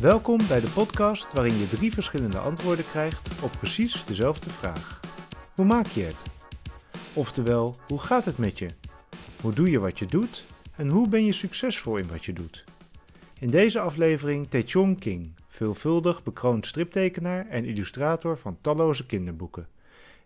[0.00, 5.00] Welkom bij de podcast waarin je drie verschillende antwoorden krijgt op precies dezelfde vraag.
[5.54, 6.22] Hoe maak je het?
[7.14, 8.68] Oftewel, hoe gaat het met je?
[9.40, 10.46] Hoe doe je wat je doet?
[10.74, 12.64] En hoe ben je succesvol in wat je doet?
[13.38, 19.68] In deze aflevering Taechong King, veelvuldig bekroond striptekenaar en illustrator van talloze kinderboeken.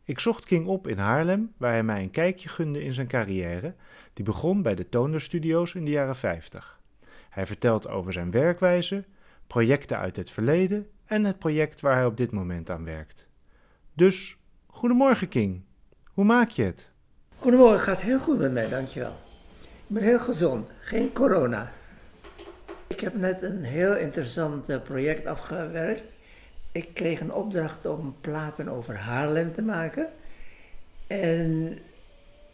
[0.04, 3.74] Ik zocht King op in Haarlem, waar hij mij een kijkje gunde in zijn carrière,
[4.12, 6.80] die begon bij de Toner Studios in de jaren 50.
[7.28, 9.04] Hij vertelt over zijn werkwijze,
[9.50, 13.28] projecten uit het verleden en het project waar hij op dit moment aan werkt.
[13.94, 15.62] Dus, goedemorgen King.
[16.12, 16.90] Hoe maak je het?
[17.36, 19.16] Goedemorgen, gaat heel goed met mij, dankjewel.
[19.60, 21.72] Ik ben heel gezond, geen corona.
[22.86, 26.12] Ik heb net een heel interessant eh, project afgewerkt.
[26.72, 30.08] Ik kreeg een opdracht om platen over Haarlem te maken.
[31.06, 31.78] En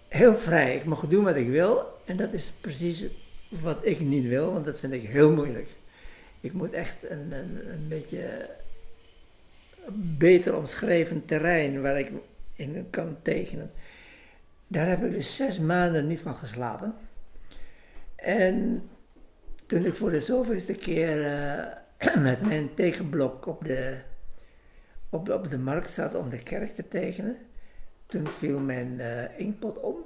[0.09, 1.99] heel vrij, ik mag doen wat ik wil.
[2.05, 3.07] En dat is precies
[3.49, 5.69] wat ik niet wil, want dat vind ik heel moeilijk.
[6.47, 8.51] Ik moet echt een, een, een beetje
[10.19, 12.13] beter omschreven terrein waar ik
[12.55, 13.71] in kan tekenen.
[14.67, 16.95] Daar heb ik dus zes maanden niet van geslapen.
[18.17, 18.89] En
[19.67, 24.01] toen ik voor de zoveelste keer uh, met mijn tekenblok op de,
[25.11, 27.37] op, op de markt zat om de kerk te tekenen,
[28.07, 29.97] toen viel mijn uh, inkpot om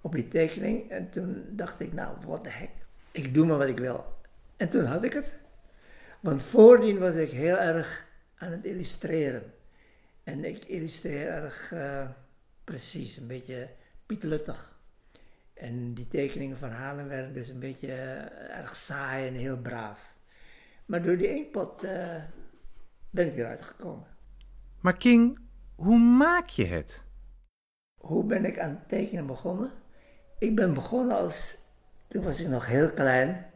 [0.00, 0.90] op die tekening.
[0.90, 2.70] En toen dacht ik, nou, wat de hek,
[3.10, 4.04] ik doe maar wat ik wil.
[4.56, 5.40] En toen had ik het.
[6.22, 9.52] Want voordien was ik heel erg aan het illustreren.
[10.24, 12.08] En ik illustreer erg uh,
[12.64, 13.70] precies, een beetje
[14.06, 14.78] pietluttig.
[15.54, 20.14] En die tekeningen van Halen werden dus een beetje uh, erg saai en heel braaf.
[20.86, 22.22] Maar door die inkpot uh,
[23.10, 24.06] ben ik eruit gekomen.
[24.80, 25.38] Maar King,
[25.74, 27.02] hoe maak je het?
[27.94, 29.72] Hoe ben ik aan het tekenen begonnen?
[30.38, 31.58] Ik ben begonnen als,
[32.08, 33.51] toen was ik nog heel klein.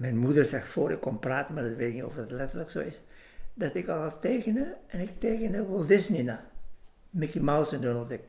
[0.00, 2.70] Mijn moeder zegt voor ik kon praten, maar dat weet ik niet of dat letterlijk
[2.70, 3.00] zo is.
[3.54, 6.44] Dat ik al tekende en ik tekende Walt Disney na.
[7.10, 8.22] Mickey Mouse en Donald Duck.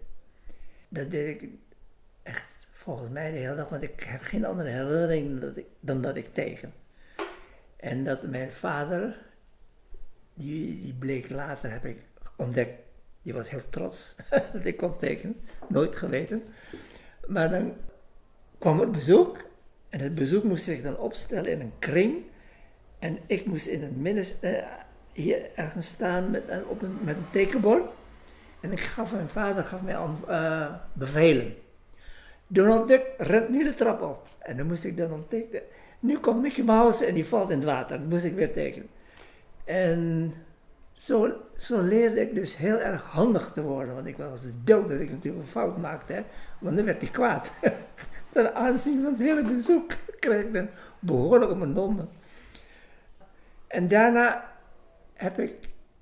[0.90, 1.50] Dat deed ik
[2.24, 5.66] echt volgens mij de hele dag, want ik heb geen andere herinnering dan dat ik,
[5.80, 6.74] dan dat ik teken.
[7.76, 9.18] En dat mijn vader,
[10.34, 12.02] die, die bleek later, heb ik
[12.38, 12.82] ontdekt,
[13.22, 14.16] die was heel trots
[14.54, 15.42] dat ik kon tekenen.
[15.68, 16.44] Nooit geweten.
[17.28, 17.74] Maar dan
[18.58, 19.50] kwam er bezoek
[19.92, 22.24] en het bezoek moest zich dan opstellen in een kring.
[23.00, 24.58] En ik moest in het midden uh,
[25.14, 27.92] hier ergens staan met, uh, op een, met een tekenbord.
[28.60, 29.98] En ik gaf mijn vader gaf mij
[30.30, 31.56] uh, bevelen.
[32.48, 34.28] Donald Duck rent nu de trap op.
[34.40, 35.62] En dan moest ik dan onttekenen.
[36.00, 38.00] Nu komt Mickey Mouse en die valt in het water.
[38.00, 38.90] Dan moest ik weer tekenen.
[39.66, 40.34] En
[40.94, 43.94] zo, zo leerde ik dus heel erg handig te worden.
[43.96, 46.14] Want ik was dood dat ik natuurlijk een fout maakte.
[46.14, 46.22] Hè?
[46.60, 47.52] Want dan werd hij kwaad.
[48.32, 50.70] ten aanzien van het hele bezoek kreeg ik dan
[51.00, 52.08] behoorlijk op.
[53.68, 54.52] En daarna
[55.14, 55.54] heb ik,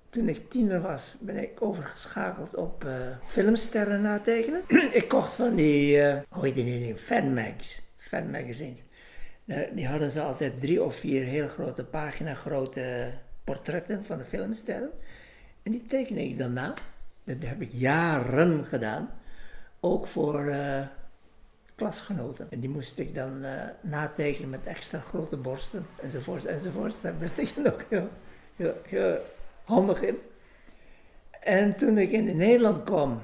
[0.09, 2.91] toen ik tiener was, ben ik overgeschakeld op uh,
[3.25, 4.61] filmsterren natekenen.
[4.91, 8.83] ik kocht van die, uh, hoe heet die fanmags, fanmagazines.
[9.45, 13.13] Uh, die hadden ze altijd drie of vier heel grote pagina grote
[13.43, 14.89] portretten van de filmsterren.
[15.63, 16.73] En die teken ik dan na.
[17.23, 19.09] Dat heb ik jaren gedaan.
[19.79, 20.53] Ook voor
[21.79, 22.47] klasgenoten.
[22.49, 23.51] En die moest ik dan uh,
[23.81, 27.01] natekenen met extra grote borsten enzovoort enzovoort.
[27.01, 28.09] Daar werd ik dan ook heel,
[28.87, 29.17] heel,
[29.63, 30.17] handig in.
[31.41, 33.21] En toen ik in Nederland kwam,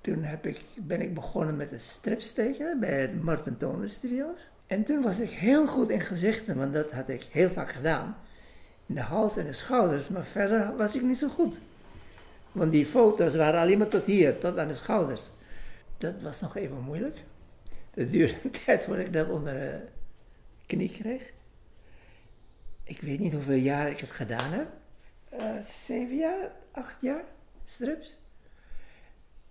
[0.00, 4.38] toen heb ik, ben ik begonnen met het strips tekenen bij de Martin Toner Studios.
[4.66, 8.16] En toen was ik heel goed in gezichten, want dat had ik heel vaak gedaan.
[8.86, 11.58] In de hals en de schouders, maar verder was ik niet zo goed.
[12.52, 15.30] Want die foto's waren alleen maar tot hier, tot aan de schouders.
[15.98, 17.16] Dat was nog even moeilijk.
[17.90, 19.86] Het duurde een tijd voordat ik dat onder de
[20.66, 21.32] knie kreeg.
[22.82, 24.68] Ik weet niet hoeveel jaar ik het gedaan heb.
[25.32, 27.24] Uh, zeven jaar, acht jaar,
[27.64, 28.18] strips.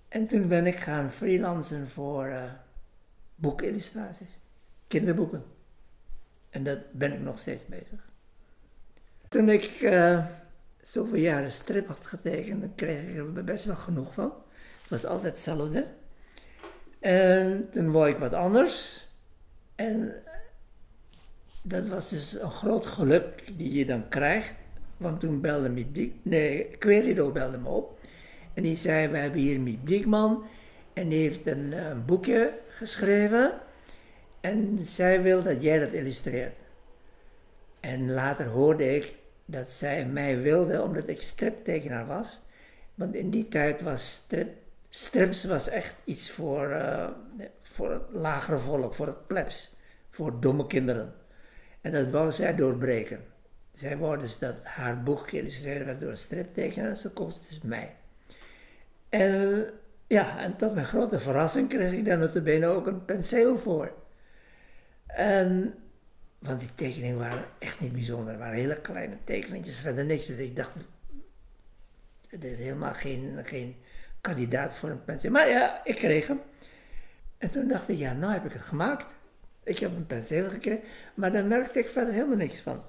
[0.08, 2.52] En toen ben ik gaan freelancen voor uh,
[3.36, 4.40] boekillustraties,
[4.88, 5.44] kinderboeken.
[6.50, 8.10] En dat ben ik nog steeds bezig.
[9.30, 10.26] Toen ik uh,
[10.82, 14.34] zoveel jaren strip had getekend, dan kreeg ik er best wel genoeg van.
[14.82, 15.88] Het was altijd hetzelfde.
[17.00, 19.08] En toen wou ik wat anders.
[19.76, 20.14] En
[21.64, 24.56] dat was dus een groot geluk die je dan krijgt.
[24.98, 28.00] Want toen belde Miep nee, Querido belde me op.
[28.54, 30.44] En die zei, we hebben hier Miep Diekman.
[30.94, 33.60] En die heeft een, een, boekje geschreven.
[34.42, 36.56] En zij wil dat jij dat illustreert.
[37.80, 39.16] En later hoorde ik
[39.46, 42.42] dat zij mij wilde omdat ik striptekenaar was.
[42.96, 44.50] Want in die tijd was strip
[44.90, 47.10] Strips was echt iets voor, uh,
[47.62, 49.76] voor het lagere volk, voor het plebs,
[50.10, 51.14] voor domme kinderen.
[51.82, 53.26] En dat wou zij doorbreken.
[53.74, 57.96] zij wou dus dat haar boek geïllustreerd werd door een striptekenaar, ze koos dus mij.
[59.10, 59.72] En
[60.08, 63.94] ja, en tot mijn grote verrassing kreeg ik daar bene ook een penseel voor.
[65.06, 65.76] En,
[66.40, 70.26] want die tekeningen waren echt niet bijzonder, het waren hele kleine tekeningetjes, verder niks.
[70.26, 70.78] Dus ik dacht,
[72.30, 73.76] het is helemaal geen, geen
[74.22, 75.32] kandidaat voor een penseel.
[75.32, 76.42] Maar ja, ik kreeg hem.
[77.38, 79.06] En toen dacht ik, ja, nou heb ik het gemaakt.
[79.64, 80.84] Ik heb een penseel gekregen,
[81.14, 82.84] maar daar merkte ik verder helemaal niks van.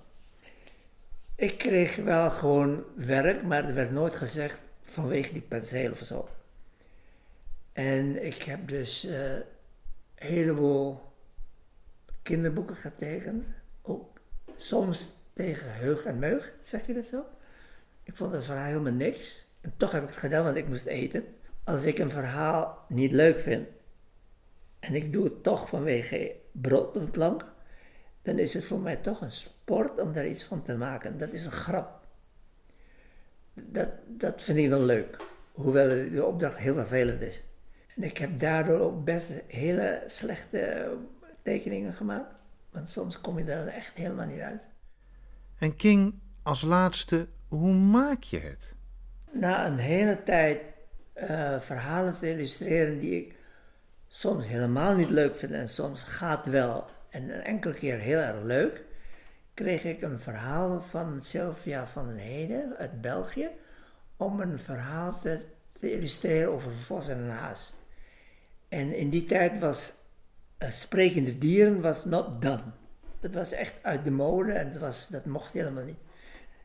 [1.35, 6.29] Ik kreeg wel gewoon werk, maar er werd nooit gezegd vanwege die penseel of zo.
[7.73, 9.45] En ik heb dus uh, een
[10.15, 11.01] heleboel
[12.23, 13.47] kinderboeken getekend.
[13.83, 14.21] Ook
[14.57, 17.25] soms tegen heug en meug, zeg je dat zo?
[18.03, 19.45] Ik vond het verhaal helemaal niks.
[19.61, 21.25] En toch heb ik het gedaan, want ik moest eten.
[21.65, 23.69] Als ik een verhaal niet leuk vind
[24.81, 27.45] en ik doe het toch vanwege brood de plank,
[28.23, 31.19] dan is het voor mij toch een sport om daar iets van te maken.
[31.19, 32.07] Dat is een grap.
[33.55, 35.17] Dat, dat vind ik dan leuk.
[35.53, 37.43] Hoewel de opdracht heel vervelend is.
[37.97, 40.93] En ik heb daardoor ook best hele slechte
[41.43, 42.35] tekeningen gemaakt.
[42.71, 44.63] Want soms kom je daar echt helemaal niet uit.
[45.59, 48.75] En King, als laatste, hoe maak je het?
[49.33, 50.61] Na een hele tijd
[51.15, 53.35] uh, verhalen te illustreren die ik
[54.09, 58.43] soms helemaal niet leuk vind en soms gaat wel en een enkele keer heel erg
[58.43, 58.85] leuk,
[59.55, 63.49] kreeg ik een verhaal van Sylvia van den Heden uit België
[64.17, 65.41] om een verhaal te,
[65.81, 67.75] illustreren over een vos en een haas.
[68.69, 69.93] En in die tijd was
[70.59, 72.63] uh, sprekende dieren was not done.
[73.21, 74.73] Dat was echt uit de mode en
[75.11, 75.99] dat mocht helemaal niet.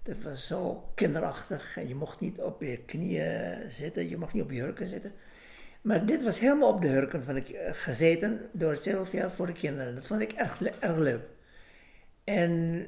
[0.05, 4.43] Dat was zo kinderachtig en je mocht niet op je knieën zitten, je mocht niet
[4.43, 5.13] op je hurken zitten.
[5.81, 9.53] Maar dit was helemaal op de hurken van ik, eh, gezeten door Sylvia voor de
[9.53, 9.95] kinderen.
[9.95, 11.23] Dat vond ik echt erg leuk.
[12.23, 12.85] En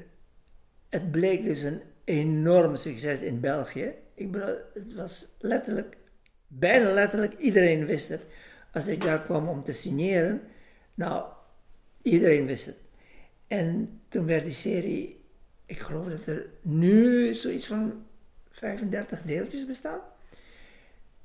[0.89, 3.93] het bleek dus een enorm succes in België.
[4.13, 5.97] Ik bedoel, het was letterlijk,
[6.47, 8.21] bijna letterlijk, iedereen wist het.
[8.73, 10.41] Als ik daar kwam om te signeren,
[10.93, 11.25] nou,
[12.01, 12.77] iedereen wist het.
[13.47, 15.16] En toen werd die serie,
[15.67, 18.05] ik geloof dat er nu zoiets van
[18.49, 19.99] 35 deeltjes bestaan.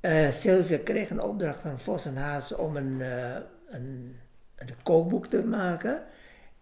[0.01, 3.35] Uh, Sylvia kreeg een opdracht van Vos en Haas om een, uh,
[3.67, 4.15] een,
[4.55, 6.03] een, kookboek te maken.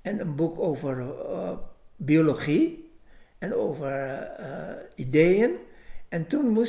[0.02, 1.58] En een boek over uh,
[1.96, 2.92] biologie
[3.38, 4.30] en over
[4.96, 5.56] ideeën.
[6.10, 6.66] En toen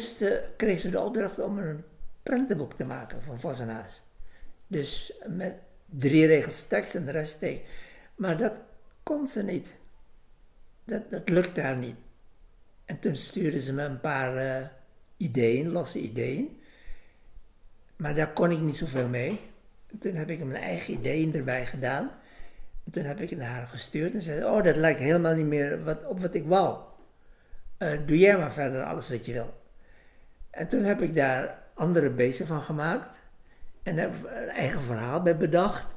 [0.56, 1.84] kreeg ze de opdracht om een
[2.22, 4.02] prentenboek te maken van Vos en Haas.
[4.66, 5.54] Dus met
[5.86, 7.62] drie regels tekst en de rest tekst.
[8.14, 8.52] Maar dat
[9.02, 9.66] kon ze niet.
[10.84, 11.96] Dat, dat lukte haar niet.
[12.84, 14.72] En toen stuurde ze me een paar
[15.16, 16.60] ideeën, losse ideeën.
[17.96, 19.40] Maar daar kon ik niet zoveel mee.
[19.98, 22.10] toen heb ik mijn eigen ideeën erbij gedaan.
[22.84, 25.46] En toen heb ik het naar haar gestuurd en zei: Oh, dat lijkt helemaal niet
[25.46, 26.78] meer wat, op wat ik wou.
[27.78, 29.60] Uh, doe jij maar verder alles wat je wil.
[30.50, 33.16] En toen heb ik daar andere beesten van gemaakt.
[33.82, 35.94] En heb een eigen verhaal bij bedacht.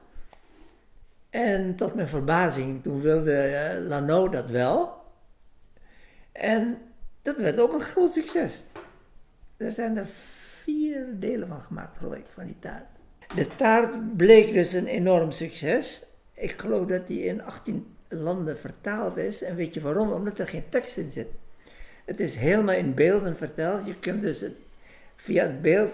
[1.35, 3.49] En tot mijn verbazing, toen wilde
[3.81, 4.93] uh, Lano dat wel.
[6.31, 6.77] En
[7.21, 8.63] dat werd ook een groot succes.
[9.57, 12.85] Er zijn er vier delen van gemaakt, geloof ik, van die taart.
[13.35, 16.07] De taart bleek dus een enorm succes.
[16.33, 19.41] Ik geloof dat die in 18 landen vertaald is.
[19.41, 20.11] En weet je waarom?
[20.11, 21.27] Omdat er geen tekst in zit.
[22.05, 23.85] Het is helemaal in beelden verteld.
[23.85, 24.45] Je kunt dus
[25.15, 25.93] via het beeld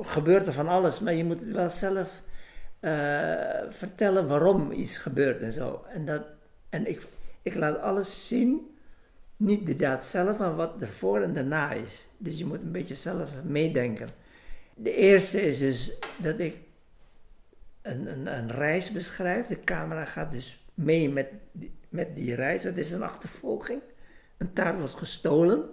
[0.00, 2.20] gebeurt er van alles, maar je moet het wel zelf
[2.80, 5.84] uh, vertellen waarom iets gebeurt en zo.
[5.88, 6.22] En, dat,
[6.68, 7.06] en ik,
[7.42, 8.76] ik laat alles zien
[9.36, 12.06] niet de daad zelf, maar wat ervoor en daarna is.
[12.16, 14.08] Dus je moet een beetje zelf meedenken.
[14.74, 16.56] De eerste is dus dat ik
[17.82, 19.46] een, een, een reis beschrijf.
[19.46, 21.28] De camera gaat dus mee met
[21.90, 22.62] met die reis.
[22.62, 23.82] Het is een achtervolging.
[24.38, 25.68] Een taart wordt gestolen.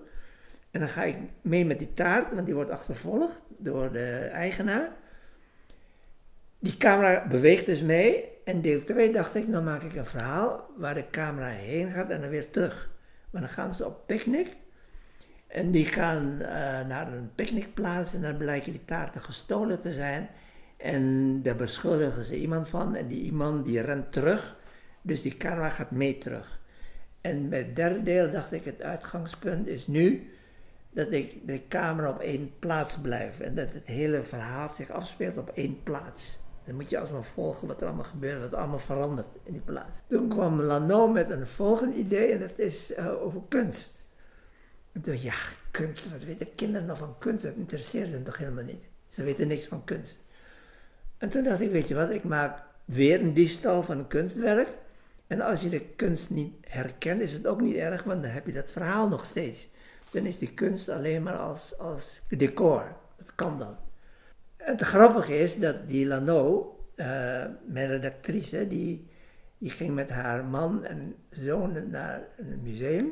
[0.71, 4.91] En dan ga ik mee met die taart, want die wordt achtervolgd door de eigenaar.
[6.59, 8.23] Die camera beweegt dus mee.
[8.43, 12.09] En deel 2 dacht ik, dan maak ik een verhaal waar de camera heen gaat
[12.09, 12.89] en dan weer terug.
[13.29, 14.55] Maar dan gaan ze op picknick.
[15.47, 16.47] En die gaan uh,
[16.87, 20.29] naar een picknickplaats en dan blijken die taarten gestolen te zijn.
[20.77, 24.57] En daar beschuldigen ze iemand van en die iemand die rent terug.
[25.01, 26.59] Dus die camera gaat mee terug.
[27.21, 30.31] En met het derde deel dacht ik, het uitgangspunt is nu
[30.91, 33.39] dat ik de camera op één plaats blijf.
[33.39, 36.39] En dat het hele verhaal zich afspeelt op één plaats.
[36.67, 39.61] Dan moet je alsmaar volgen wat er allemaal gebeurt, wat er allemaal verandert in die
[39.61, 39.97] plaats.
[40.07, 44.03] Toen kwam Lano met een volgend idee en dat is uh, over kunst.
[44.91, 45.33] En toen dacht ja,
[45.71, 47.43] kunst, wat weten kinderen nog van kunst?
[47.43, 48.83] Dat interesseert hen toch helemaal niet.
[49.07, 50.19] Ze weten niks van kunst.
[51.17, 54.69] En toen dacht ik, weet je wat, ik maak weer een diefstal van een kunstwerk.
[55.27, 58.45] En als je de kunst niet herkent, is het ook niet erg, want dan heb
[58.45, 59.67] je dat verhaal nog steeds.
[60.11, 62.95] Dan is die kunst alleen maar als, als decor.
[63.15, 63.77] Dat kan dan.
[64.67, 67.05] Het grappige is dat die Lano, uh,
[67.65, 69.07] mijn redactrice, die,
[69.57, 73.11] die ging met haar man en zoon naar een museum.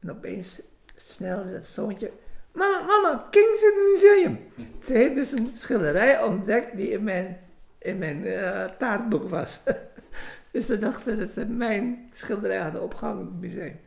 [0.00, 0.62] En opeens
[0.94, 2.10] snel dat zoontje,
[2.52, 4.38] mama, mama, King zit in het museum.
[4.84, 7.38] Ze heeft dus een schilderij ontdekt die in mijn,
[7.78, 9.60] in mijn uh, taartboek was.
[10.52, 13.80] dus ze dachten dat ze mijn schilderij hadden opgehangen in het museum.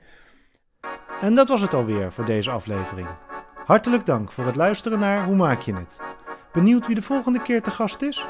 [1.21, 3.07] En dat was het alweer voor deze aflevering.
[3.65, 6.09] Hartelijk dank voor het luisteren naar Hoe maak je het?
[6.51, 8.25] Benieuwd wie de volgende keer te gast is?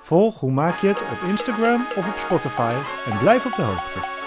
[0.00, 2.74] Volg Hoe maak je het op Instagram of op Spotify
[3.10, 4.21] en blijf op de hoogte.